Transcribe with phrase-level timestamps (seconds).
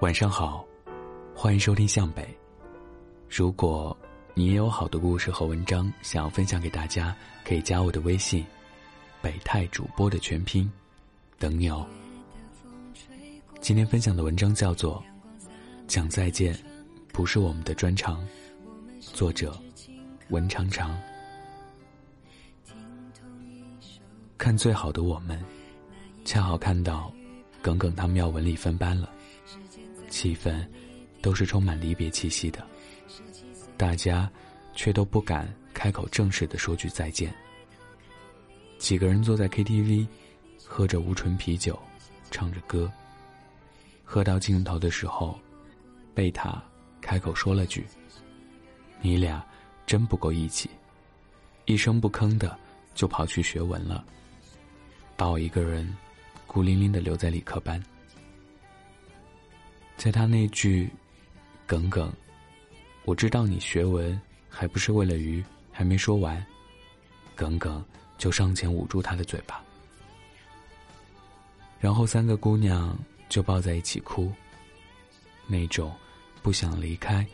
[0.00, 0.62] 晚上好，
[1.34, 2.22] 欢迎收听向北。
[3.30, 3.96] 如果
[4.34, 8.44] 你也有好的故事和文章想要分享给大家，可以加我的微信
[9.22, 10.70] “北泰主播”的全拼，
[11.38, 11.86] 等你哦。
[13.62, 15.02] 今天分享的文章叫做
[15.86, 16.54] 《讲再见》，
[17.08, 18.22] 不是我们的专长。
[19.00, 19.58] 作者
[20.28, 20.94] 文长长。
[24.36, 25.42] 看最好的我们，
[26.26, 27.10] 恰好看到
[27.62, 29.10] 耿耿他们要文理分班了。
[30.16, 30.66] 气氛
[31.20, 32.66] 都是充满离别气息的，
[33.76, 34.30] 大家
[34.74, 37.34] 却都不敢开口正式的说句再见。
[38.78, 40.06] 几个人坐在 KTV，
[40.64, 41.78] 喝着无醇啤酒，
[42.30, 42.90] 唱着歌。
[44.04, 45.38] 喝到尽头的时候，
[46.14, 46.64] 贝塔
[47.02, 47.84] 开口说了句
[49.02, 49.44] ：“你俩
[49.84, 50.70] 真不够义气。”
[51.66, 52.58] 一声不吭的
[52.94, 54.02] 就跑去学文了，
[55.14, 55.94] 把我一个人
[56.46, 57.78] 孤零零的留在理科班。
[59.96, 60.88] 在他那句
[61.66, 62.12] “耿耿”，
[63.04, 66.44] 我知道你学文还不是为了鱼，还没说完，
[67.34, 67.84] 耿耿
[68.18, 69.62] 就上前捂住他的嘴巴，
[71.80, 72.96] 然后三个姑娘
[73.28, 74.30] 就抱在一起哭。
[75.46, 75.94] 那种
[76.42, 77.26] 不想离开，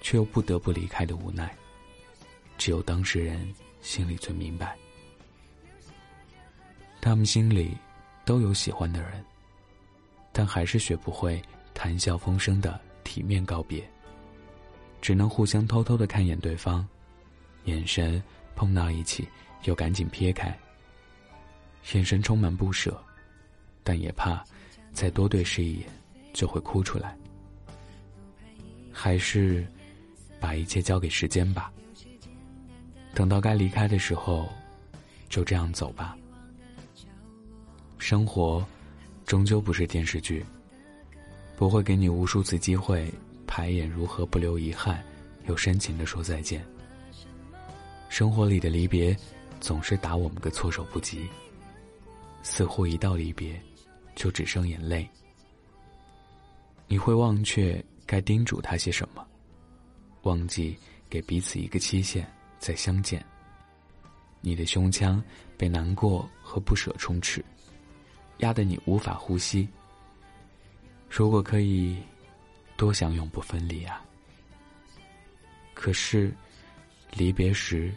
[0.00, 1.56] 却又不得不离开的无奈，
[2.58, 4.76] 只有当事人心里最明白。
[7.00, 7.76] 他们心里
[8.26, 9.24] 都有喜欢的人，
[10.32, 11.40] 但还是学不会。
[11.74, 13.82] 谈笑风生的体面告别，
[15.00, 16.86] 只能互相偷偷的看一眼对方，
[17.64, 18.22] 眼神
[18.54, 19.26] 碰到一起
[19.64, 20.56] 又赶紧撇开。
[21.92, 23.02] 眼神充满不舍，
[23.82, 24.44] 但也怕
[24.92, 25.88] 再多对视一眼
[26.32, 27.16] 就会哭出来。
[28.92, 29.66] 还是
[30.38, 31.72] 把一切交给时间吧。
[33.14, 34.48] 等到该离开的时候，
[35.28, 36.16] 就这样走吧。
[37.98, 38.64] 生活
[39.24, 40.44] 终究不是电视剧。
[41.60, 43.12] 不会给你无数次机会
[43.46, 45.04] 排演如何不留遗憾，
[45.46, 46.64] 又深情的说再见。
[48.08, 49.14] 生活里的离别，
[49.60, 51.28] 总是打我们个措手不及。
[52.42, 53.60] 似乎一到离别，
[54.14, 55.06] 就只剩眼泪。
[56.88, 59.22] 你会忘却该叮嘱他些什么，
[60.22, 60.74] 忘记
[61.10, 62.26] 给彼此一个期限
[62.58, 63.22] 再相见。
[64.40, 65.22] 你的胸腔
[65.58, 67.44] 被难过和不舍充斥，
[68.38, 69.68] 压得你无法呼吸。
[71.10, 71.98] 如果可以，
[72.76, 74.00] 多想永不分离啊！
[75.74, 76.32] 可是，
[77.12, 77.92] 离别时，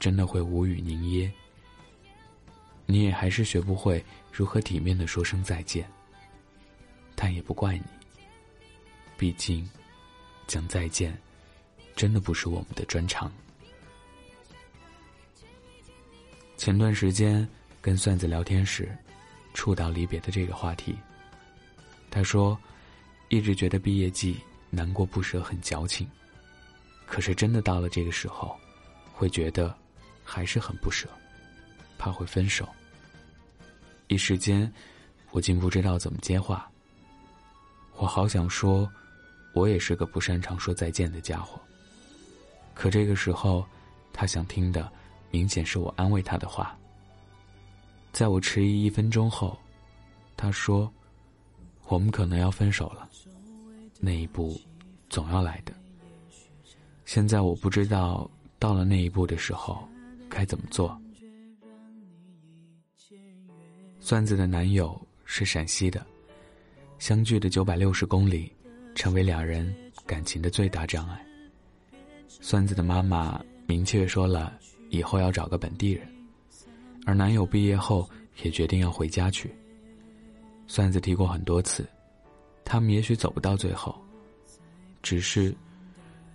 [0.00, 1.30] 真的会无语凝噎。
[2.86, 5.88] 你也还是学不会如何体面的说声再见。
[7.14, 7.84] 但也不怪你，
[9.16, 9.68] 毕竟，
[10.46, 11.16] 讲再见，
[11.94, 13.30] 真的不是我们的专长。
[16.56, 17.46] 前段时间
[17.80, 18.96] 跟蒜子聊天时，
[19.52, 20.96] 触到离别的这个话题。
[22.10, 22.58] 他说
[23.28, 26.08] ：“一直觉得毕业季难过不舍很矫情，
[27.06, 28.56] 可是真的到了这个时候，
[29.12, 29.76] 会觉得
[30.24, 31.06] 还是很不舍，
[31.98, 32.66] 怕会分手。
[34.06, 34.72] 一时间，
[35.32, 36.68] 我竟不知道怎么接话。
[37.96, 38.90] 我好想说，
[39.52, 41.60] 我也是个不擅长说再见的家伙。
[42.74, 43.66] 可这个时候，
[44.14, 44.90] 他想听的
[45.30, 46.74] 明显是我安慰他的话。
[48.12, 49.58] 在我迟疑一分钟后，
[50.38, 50.90] 他说。”
[51.88, 53.08] 我们可能要分手了，
[53.98, 54.60] 那一步
[55.08, 55.72] 总要来的。
[57.06, 59.88] 现在我不知道到了那一步的时候
[60.28, 60.96] 该怎么做。
[64.00, 66.06] 蒜子的男友是陕西的，
[66.98, 68.52] 相距的九百六十公里，
[68.94, 69.74] 成为两人
[70.06, 71.24] 感情的最大障碍。
[72.28, 74.58] 蒜子的妈妈明确说了，
[74.90, 76.06] 以后要找个本地人，
[77.06, 78.08] 而男友毕业后
[78.42, 79.50] 也决定要回家去。
[80.68, 81.84] 算子提过很多次，
[82.64, 83.98] 他们也许走不到最后。
[85.02, 85.54] 只是，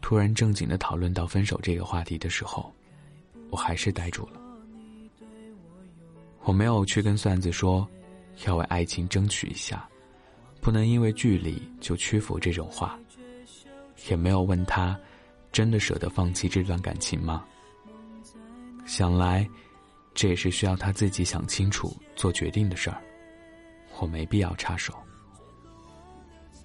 [0.00, 2.70] 突然正经的讨论到分手这个话题的时候，
[3.50, 4.40] 我还是呆住了。
[6.42, 7.88] 我没有去跟算子说，
[8.46, 9.88] 要为爱情争取一下，
[10.60, 12.98] 不能因为距离就屈服这种话。
[14.08, 14.98] 也没有问他，
[15.50, 17.44] 真的舍得放弃这段感情吗？
[18.86, 19.48] 想来，
[20.14, 23.02] 这也是需要他自己想清楚做决定的事儿。
[23.98, 24.94] 我没必要插手。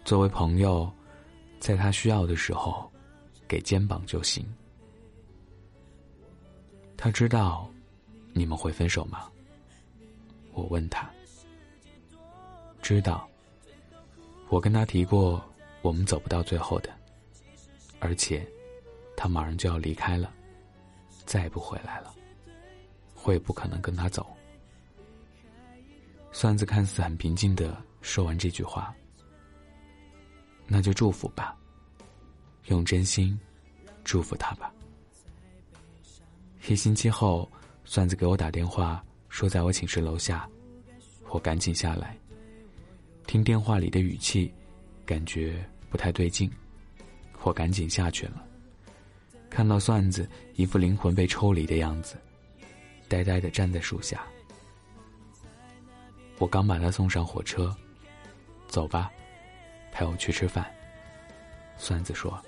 [0.06, 0.92] 作为朋友，
[1.60, 2.92] 在他需要的时候，
[3.48, 4.46] 给肩膀就行。
[6.96, 7.70] 他知道
[8.34, 9.30] 你们会分手吗？
[10.54, 11.10] 我问他。
[12.82, 13.28] 知道。
[14.50, 15.44] 我跟他提过，
[15.82, 16.90] 我们走不到最后的。
[18.00, 18.46] 而且，
[19.18, 20.32] 他马上就要离开了，
[21.26, 22.14] 再也不回来了。
[23.24, 24.36] 我也不可能跟他走。
[26.34, 28.94] 算子看似很平静的说完这句话，
[30.68, 31.56] 那就祝福吧，
[32.66, 33.40] 用真心
[34.04, 34.74] 祝福他吧。
[36.68, 37.50] 一星期后，
[37.86, 40.50] 算子给我打电话，说在我寝室楼下，
[41.30, 42.18] 我赶紧下来。
[43.28, 44.52] 听电话里的语气，
[45.06, 46.52] 感觉不太对劲，
[47.44, 48.44] 我赶紧下去了。
[49.52, 52.16] 看到蒜子一副灵魂被抽离的样子，
[53.08, 54.26] 呆呆的站在树下。
[56.38, 57.76] 我刚把他送上火车，
[58.68, 59.12] 走吧，
[59.92, 60.66] 陪我去吃饭。
[61.78, 62.40] 算子说：“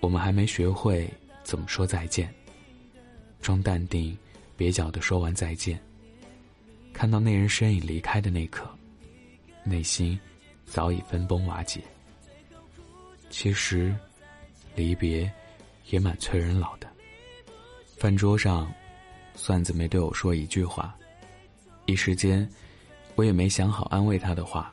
[0.00, 1.08] 我们还没学会。”
[1.44, 2.30] 怎么说再见？
[3.40, 4.14] 装淡定、
[4.58, 5.80] 蹩脚的说完再见。
[6.92, 8.68] 看到那人身影离开的那刻，
[9.64, 10.20] 内心
[10.66, 11.80] 早已分崩瓦解。
[13.30, 13.96] 其实，
[14.74, 15.30] 离别
[15.86, 16.86] 也蛮催人老的。
[17.96, 18.70] 饭桌上，
[19.34, 20.94] 算子没对我说一句话，
[21.88, 22.46] 一时间，
[23.14, 24.70] 我也没想好安慰他的话，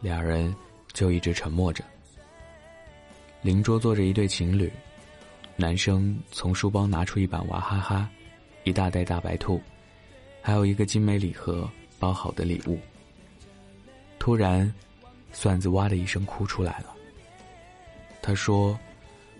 [0.00, 0.52] 俩人
[0.92, 1.84] 就一直沉默着。
[3.42, 4.70] 邻桌坐着一对情侣。
[5.54, 8.10] 男生从书包拿出一 bản 娃哈哈，
[8.64, 9.62] 一大袋大白兔，
[10.42, 11.70] 还有一个精美礼盒
[12.00, 12.76] 包好的礼物。
[14.18, 14.70] 突然，
[15.30, 16.92] 蒜子哇的一声哭出来了。
[18.20, 18.76] 他说：“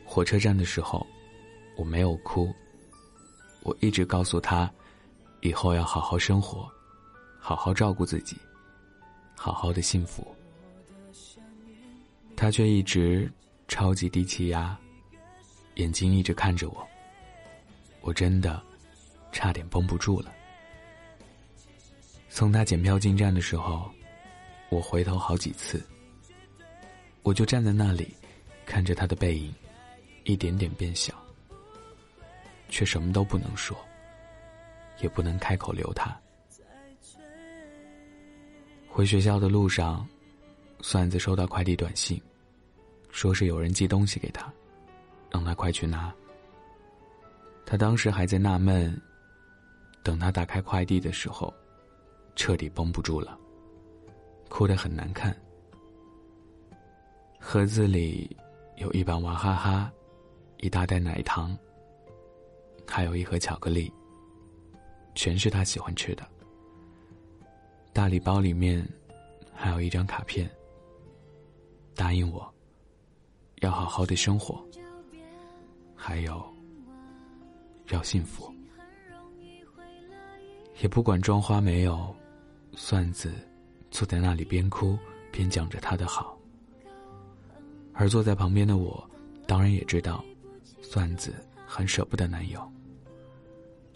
[0.07, 1.05] 火车站的时候，
[1.77, 2.55] 我没有哭。
[3.65, 4.71] 我一直告诉他，
[5.41, 6.71] 以后要好好生活，
[7.47, 8.37] 好好照顾自己，
[9.37, 10.27] 好好的幸福。
[12.35, 13.31] 他却一直
[13.69, 14.77] 超级低气压。”
[15.77, 16.85] 眼睛一直看着我，
[18.01, 18.61] 我真的
[19.31, 20.35] 差点绷不住了。
[22.29, 23.89] 送他检票进站的时候，
[24.69, 25.81] 我回头好几次，
[27.23, 28.13] 我就站在那里，
[28.65, 29.55] 看着他的背影
[30.25, 31.15] 一点点变小，
[32.69, 33.79] 却什么都不能说，
[35.01, 36.21] 也不能开口留他。
[38.97, 40.09] 回学校的路上，
[40.81, 42.19] 蒜子收到快递短信，
[43.11, 44.51] 说是有人寄东西给他。
[45.31, 46.11] 让他快去拿。
[47.67, 48.99] 他当时还在纳闷，
[50.03, 51.53] 等他打开快递的时候，
[52.37, 53.39] 彻底绷不住了，
[54.49, 55.37] 哭得很难看。
[57.39, 58.35] 盒子里
[58.77, 59.93] 有一瓶娃哈哈，
[60.57, 61.55] 一大袋奶糖，
[62.87, 63.93] 还有一盒巧克力，
[65.15, 66.27] 全是他喜欢吃的。
[67.97, 68.87] 大礼包里面
[69.55, 70.47] 还有一张卡片，
[71.95, 72.47] 答应我，
[73.63, 74.63] 要好好的生活。
[75.95, 76.45] 还有，
[77.89, 78.53] 要幸福，
[80.83, 82.15] 也不管装花没有。
[82.75, 83.33] 算子
[83.91, 84.99] 坐在那里边哭
[85.33, 86.39] 边讲着他的好，
[87.95, 89.03] 而坐在旁边的我，
[89.47, 90.23] 当然也知道，
[90.83, 91.35] 算子
[91.67, 92.61] 很舍不得男友。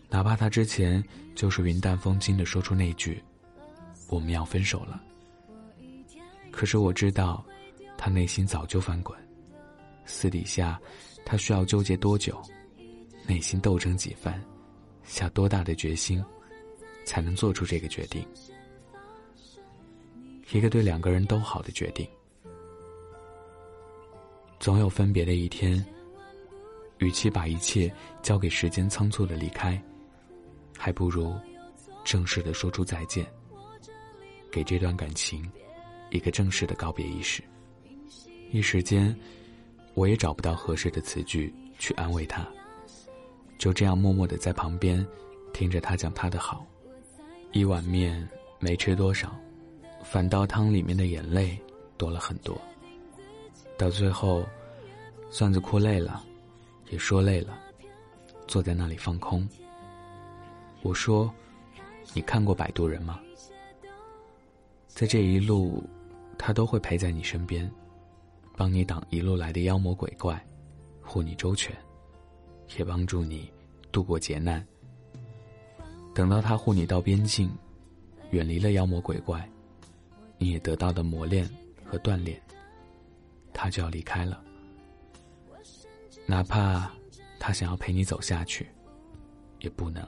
[0.09, 1.05] 哪怕他之前
[1.35, 3.23] 就是云淡风轻的说出那句
[4.11, 5.03] “我们要分手了”，
[6.53, 7.43] 可是我知道，
[7.97, 9.19] 他内心早就翻滚，
[10.05, 10.79] 私底下。
[11.23, 12.43] 他需要纠结多久，
[13.25, 14.43] 内心斗争几番，
[15.05, 16.25] 下多大的决心，
[17.05, 18.27] 才能做出这个决定？
[20.51, 22.09] 一个对两个人都好的决定。
[24.59, 25.85] 总有分别的一天，
[26.99, 27.93] 与其把一切
[28.23, 29.81] 交给时间仓促的离开，
[30.77, 31.33] 还不如
[32.03, 33.25] 正式的说出再见，
[34.51, 35.51] 给这段感情
[36.11, 37.43] 一个正式的告别仪式。
[38.51, 39.15] 一时间。
[39.95, 42.47] 我也找不到合适的词句去安慰他，
[43.59, 45.05] 就这样默默的在旁边，
[45.53, 46.65] 听着他讲他的好。
[47.51, 48.27] 一碗面
[48.61, 49.37] 没吃多少，
[50.05, 51.59] 反倒汤里面的眼泪
[51.99, 52.59] 多了很多。
[53.77, 54.47] 到最后，
[55.29, 56.25] 算子哭累了，
[56.89, 57.59] 也说累了，
[58.47, 59.47] 坐在那里放空。
[60.83, 61.31] 我说
[62.15, 63.21] ：“你看过《摆渡人》吗？
[64.91, 65.83] 在这一路，
[66.39, 67.71] 他都会陪在你身边。”
[68.57, 70.39] 帮你挡一路来的妖魔鬼怪，
[71.01, 71.75] 护你周全，
[72.77, 73.51] 也帮助你
[73.91, 74.63] 度过劫难。
[76.15, 77.51] 等到他护你到边境，
[78.33, 79.49] 远离了妖魔鬼怪，
[80.37, 81.49] 你也得到了磨练
[81.87, 82.39] 和锻炼，
[83.55, 84.45] 他就要离开了。
[86.27, 86.93] 哪怕
[87.39, 88.69] 他想要陪你走下去，
[89.61, 90.07] 也不能，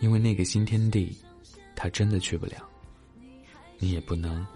[0.00, 1.16] 因为那个新天地，
[1.76, 2.67] 他真的去不了。
[3.78, 4.46] 你也不能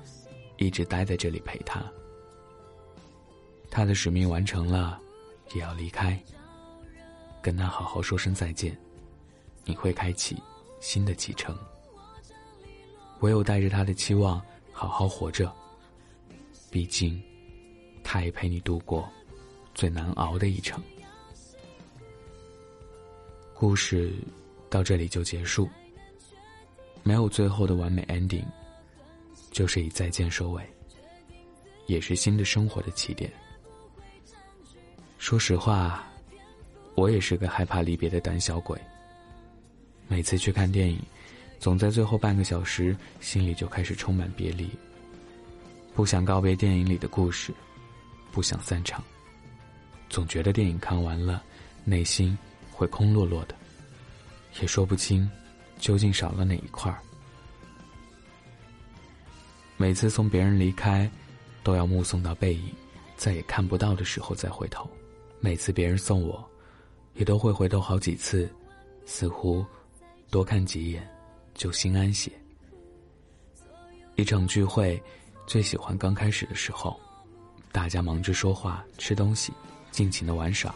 [0.59, 1.83] 一直待在这里陪他。
[3.71, 5.01] 他的使命完成了，
[5.55, 6.21] 也要离开。
[7.41, 8.77] 跟他好好说声再见，
[9.65, 10.37] 你会开启
[10.81, 11.57] 新的启程。
[13.21, 14.41] 唯有带着他的期望
[14.73, 15.53] 好好活着，
[16.71, 17.21] 毕竟，
[18.05, 19.09] 他也陪你度过
[19.75, 20.83] 最难熬的一程。
[23.55, 24.13] 故事
[24.69, 25.69] 到这里就结束，
[27.03, 28.45] 没有最后的完美 ending，
[29.53, 30.63] 就是以再见收尾，
[31.87, 33.31] 也是新的生活的起点。
[35.19, 36.05] 说实话，
[36.97, 38.77] 我也是个害怕离别的胆小鬼。
[40.09, 40.99] 每次去看电影，
[41.61, 44.69] 总在最后半个小时，心里就开始充满别离。
[45.95, 47.53] 不想告别电影里的故事，
[48.33, 49.05] 不想散场，
[50.09, 51.43] 总觉得电影看完了，
[51.85, 52.37] 内心
[52.71, 53.55] 会空落落的，
[54.61, 55.31] 也说不清
[55.79, 56.99] 究竟少了哪一块儿。
[59.83, 61.11] 每次送别人离开，
[61.65, 62.73] 都要目送到背影
[63.17, 64.89] 再也看不到的时候再回头。
[65.41, 66.49] 每次别人送我，
[67.15, 68.49] 也都会回头好几次，
[69.07, 69.67] 似乎
[70.31, 71.05] 多看几眼
[71.53, 72.31] 就心安些。
[74.15, 75.03] 一场聚会，
[75.49, 76.97] 最喜欢刚开始的时候，
[77.73, 79.53] 大家忙着说话、吃东西，
[79.91, 80.73] 尽情的玩耍。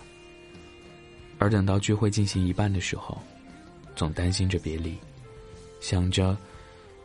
[1.38, 3.16] 而等到聚会进行一半的时候，
[3.94, 4.98] 总担心着别离，
[5.80, 6.36] 想着。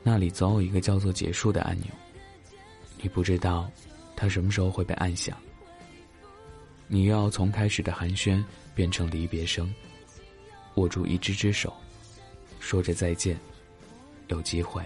[0.03, 1.87] 那里总有一个叫做“结束”的按钮，
[3.01, 3.69] 你不知道，
[4.15, 5.37] 它什么时候会被按响。
[6.87, 8.43] 你又要从开始的寒暄
[8.73, 9.73] 变成离别声，
[10.75, 11.73] 握住一只只手，
[12.59, 13.37] 说着再见，
[14.27, 14.83] 有机会，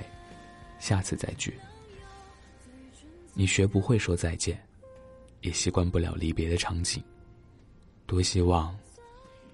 [0.79, 1.57] 下次再聚。
[3.33, 4.61] 你学不会说再见，
[5.41, 7.01] 也习惯不了离别的场景。
[8.05, 8.77] 多希望，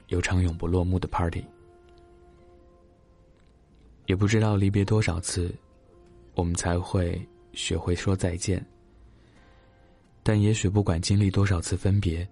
[0.07, 1.45] 有场永不落幕的 party。
[4.11, 5.55] 也不知道离别多少次，
[6.35, 8.61] 我们才会学会说再见。
[10.21, 12.27] 但也许不管经历多少次分别，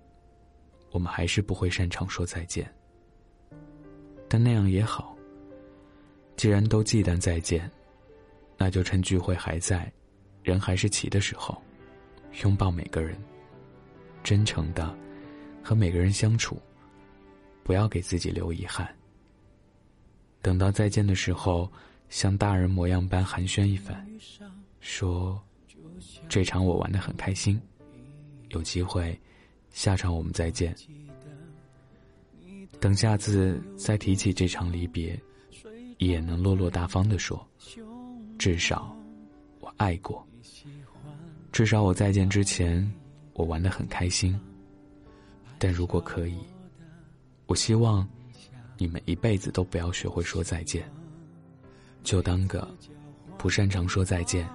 [0.91, 2.69] 我们还是不会擅长说再见。
[4.27, 5.15] 但那样也好。
[6.35, 7.71] 既然都忌惮再见，
[8.57, 9.89] 那就趁聚会还在，
[10.43, 11.61] 人还是齐的时候，
[12.43, 13.17] 拥抱每个人，
[14.21, 14.93] 真诚的
[15.63, 16.61] 和每个人相处，
[17.63, 18.93] 不要给自己留遗憾。
[20.41, 21.69] 等到再见的时候，
[22.09, 24.05] 像大人模样般寒暄一番，
[24.79, 25.41] 说
[26.29, 27.61] ：“这场我玩的很开心，
[28.49, 29.19] 有机会，
[29.69, 30.73] 下场我们再见。”
[32.79, 35.19] 等下次再提起这场离别，
[35.97, 37.45] 也能落落大方的说
[38.39, 38.95] ：“至少，
[39.59, 40.25] 我爱过。
[41.51, 42.89] 至少我再见之前，
[43.33, 44.39] 我玩的很开心。
[45.57, 46.37] 但如果可以，
[47.45, 48.07] 我希望。”
[48.81, 50.89] 你们一辈子都不要学会说再见，
[52.01, 52.65] 就当个
[53.37, 54.47] 不擅长说再见，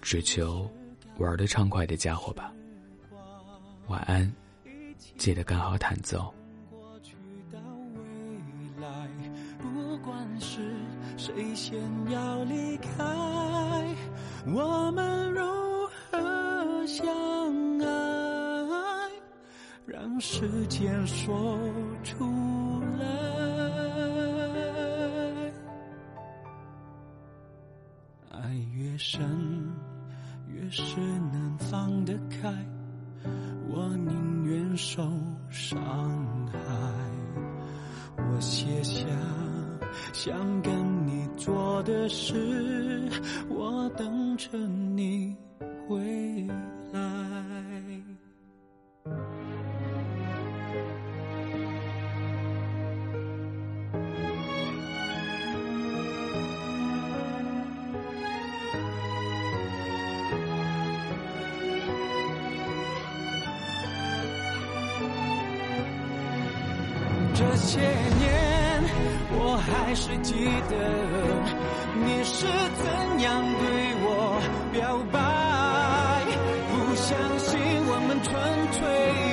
[0.00, 0.66] 只求
[1.18, 2.50] 玩的畅快的家伙吧。
[3.88, 4.32] 晚安，
[5.18, 6.32] 记得刚好弹奏。
[9.58, 10.74] 不管是
[11.18, 11.78] 谁先
[12.10, 13.04] 要离开，
[14.46, 15.42] 我们如
[16.10, 17.06] 何相
[17.78, 19.10] 爱，
[19.84, 21.58] 让时间说
[22.02, 22.24] 出
[22.98, 23.29] 来。
[29.12, 29.20] 深
[30.46, 31.00] 越是
[31.32, 32.48] 能放得开，
[33.68, 35.02] 我宁愿受
[35.50, 36.60] 伤害。
[38.16, 39.04] 我写下
[40.12, 40.72] 想跟
[41.08, 43.10] 你做的事，
[43.48, 45.36] 我等着你
[45.88, 46.46] 回
[46.92, 47.00] 来。
[69.60, 70.34] 还是记
[70.68, 70.76] 得
[71.94, 74.08] 你是怎样对我
[74.72, 75.20] 表白。
[76.70, 78.32] 不相信我们纯
[78.72, 79.29] 粹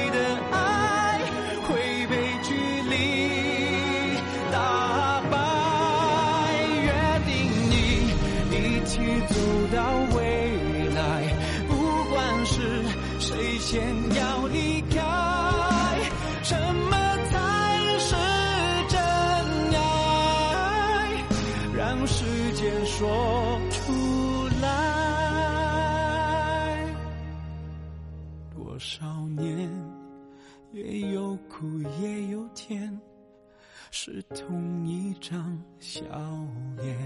[22.98, 23.08] 说
[23.70, 23.94] 出
[24.60, 24.74] 来，
[28.56, 29.06] 多少
[29.38, 29.70] 年
[30.72, 31.68] 也有苦
[32.01, 33.00] 也有甜，
[33.92, 36.01] 是同一张笑
[36.82, 36.98] 脸。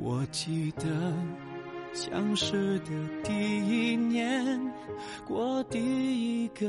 [0.00, 1.12] 我记得
[1.92, 2.90] 相识的
[3.22, 3.32] 第
[3.92, 4.60] 一年，
[5.24, 6.66] 过第一个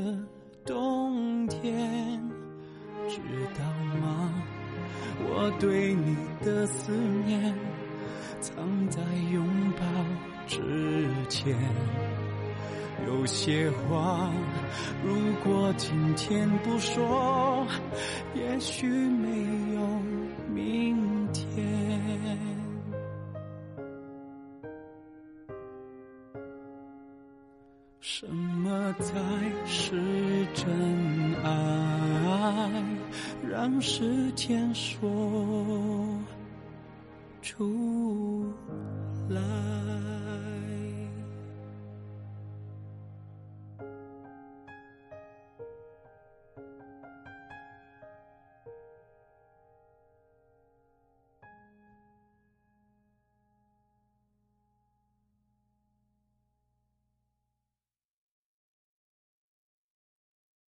[0.64, 2.22] 冬天，
[3.10, 3.18] 知
[3.58, 3.66] 道
[4.00, 4.21] 吗？
[5.20, 6.92] 我对你的思
[7.26, 7.54] 念
[8.40, 8.56] 藏
[8.90, 9.02] 在
[9.32, 9.84] 拥抱
[10.48, 10.62] 之
[11.30, 11.58] 前
[13.08, 14.32] 有些话。
[15.04, 17.66] 如果今天不说
[18.34, 19.30] 也许没
[19.76, 20.02] 有
[20.54, 22.02] 明天。
[28.22, 29.14] 什么才
[29.66, 29.92] 是
[30.54, 31.81] 真爱？
[33.52, 36.18] 让时间说
[37.42, 38.50] 出
[39.28, 40.81] 来。